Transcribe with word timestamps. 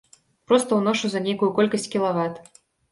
Проста 0.51 0.71
ўношу 0.81 1.05
за 1.13 1.23
нейкую 1.29 1.51
колькасць 1.61 1.91
кілават. 1.97 2.45